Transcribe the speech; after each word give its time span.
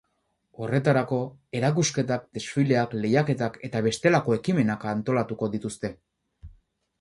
Horretarako 0.61 1.17
erakusketak, 1.59 2.25
desfileak, 2.37 2.95
lehiaketak 3.03 3.59
eta 3.69 3.83
bestelako 3.89 4.35
ekimenak 4.39 4.89
antolatuko 4.95 5.51
dituzte. 5.59 5.93